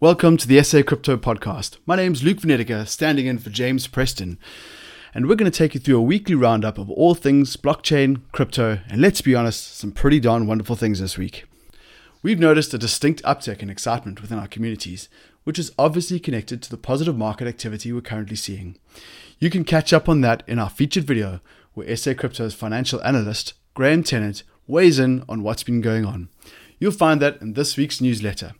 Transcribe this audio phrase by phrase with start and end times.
[0.00, 1.78] Welcome to the SA Crypto Podcast.
[1.84, 4.38] My name's Luke Venetica, standing in for James Preston.
[5.12, 8.78] And we're going to take you through a weekly roundup of all things blockchain, crypto,
[8.88, 11.46] and let's be honest, some pretty darn wonderful things this week.
[12.22, 15.08] We've noticed a distinct uptick in excitement within our communities,
[15.42, 18.78] which is obviously connected to the positive market activity we're currently seeing.
[19.40, 21.40] You can catch up on that in our featured video,
[21.74, 26.28] where SA Crypto's financial analyst, Graham Tennant, weighs in on what's been going on.
[26.78, 28.52] You'll find that in this week's newsletter.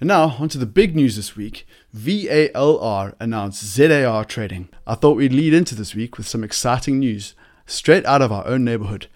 [0.00, 1.66] And now, onto the big news this week.
[1.94, 4.68] VALR announced ZAR trading.
[4.86, 7.34] I thought we'd lead into this week with some exciting news
[7.66, 9.08] straight out of our own neighborhood.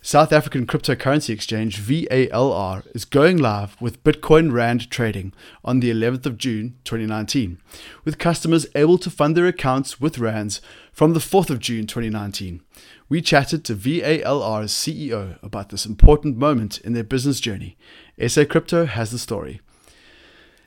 [0.00, 5.34] South African cryptocurrency exchange VALR is going live with Bitcoin Rand trading
[5.64, 7.58] on the 11th of June 2019,
[8.04, 10.60] with customers able to fund their accounts with Rands
[10.92, 12.62] from the 4th of June 2019.
[13.08, 17.76] We chatted to VALR's CEO about this important moment in their business journey.
[18.24, 19.60] SA Crypto has the story.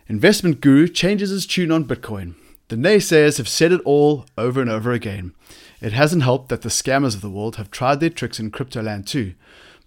[0.07, 2.35] Investment guru changes his tune on Bitcoin.
[2.69, 5.33] The naysayers have said it all over and over again.
[5.81, 8.81] It hasn't helped that the scammers of the world have tried their tricks in crypto
[8.81, 9.33] land too.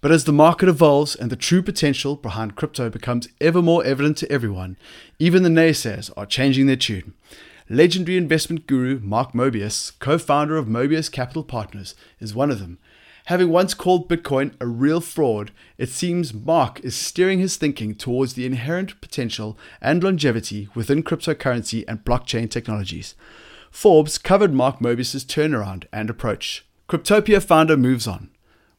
[0.01, 4.17] But as the market evolves and the true potential behind crypto becomes ever more evident
[4.17, 4.77] to everyone,
[5.19, 7.13] even the naysayers are changing their tune.
[7.69, 12.77] Legendary investment guru Mark Mobius, co founder of Mobius Capital Partners, is one of them,
[13.25, 18.35] Having once called Bitcoin a real fraud, it seems Mark is steering his thinking towards
[18.35, 23.15] the inherent potential and longevity within cryptocurrency and blockchain technologies.
[23.71, 26.65] Forbes covered Mark Mobius's turnaround and approach.
[26.87, 28.29] Cryptopia founder moves on.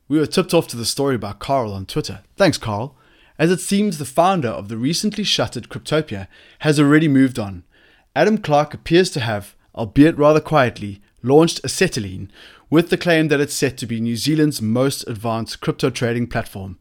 [0.07, 2.21] We were tipped off to the story by Carl on Twitter.
[2.37, 2.97] Thanks, Carl.
[3.41, 6.29] As it seems the founder of the recently shuttered Cryptopia
[6.61, 7.65] has already moved on.
[8.15, 12.31] Adam Clark appears to have, albeit rather quietly, launched Acetylene,
[12.71, 16.79] with the claim that it's set to be New Zealand's most advanced crypto trading platform.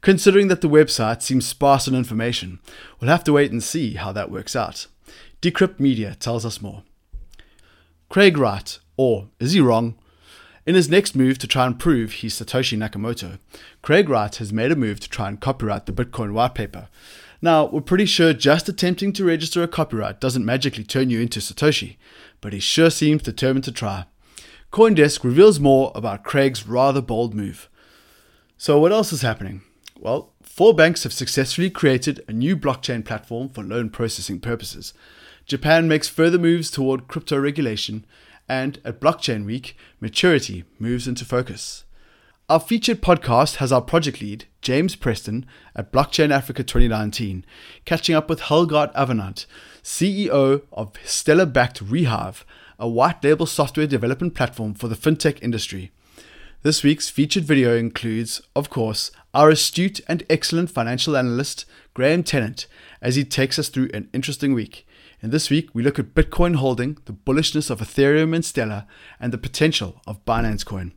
[0.00, 2.60] Considering that the website seems sparse on information,
[3.00, 4.86] we'll have to wait and see how that works out.
[5.42, 6.82] Decrypt Media tells us more.
[8.08, 9.96] Craig Wright, or is he wrong?
[10.64, 13.38] In his next move to try and prove he's Satoshi Nakamoto,
[13.82, 16.88] Craig Wright has made a move to try and copyright the Bitcoin white paper.
[17.42, 21.40] Now, we're pretty sure just attempting to register a copyright doesn't magically turn you into
[21.40, 21.96] Satoshi,
[22.40, 24.06] but he sure seems determined to try.
[24.72, 27.68] Coindesk reveals more about Craig's rather bold move.
[28.58, 29.62] So, what else is happening?
[29.98, 34.92] Well, four banks have successfully created a new blockchain platform for loan processing purposes.
[35.46, 38.04] Japan makes further moves toward crypto regulation,
[38.48, 41.84] and at Blockchain Week, maturity moves into focus.
[42.48, 47.44] Our featured podcast has our project lead, James Preston, at Blockchain Africa 2019,
[47.84, 49.46] catching up with Helgaard Avenant,
[49.82, 52.44] CEO of Stellar backed Rehive,
[52.78, 55.90] a white label software development platform for the fintech industry.
[56.62, 61.64] This week's featured video includes, of course, our astute and excellent financial analyst,
[61.94, 62.66] Graham Tennant,
[63.00, 64.86] as he takes us through an interesting week.
[65.22, 68.86] In this week, we look at Bitcoin holding, the bullishness of Ethereum and Stellar,
[69.20, 70.92] and the potential of Binance Coin.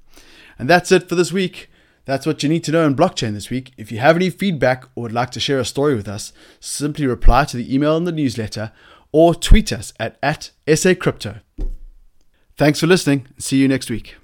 [0.57, 1.69] And that's it for this week.
[2.05, 3.71] That's what you need to know in blockchain this week.
[3.77, 7.05] If you have any feedback or would like to share a story with us, simply
[7.05, 8.71] reply to the email in the newsletter
[9.11, 11.41] or tweet us at, at SACrypto.
[12.57, 13.27] Thanks for listening.
[13.37, 14.15] See you next week.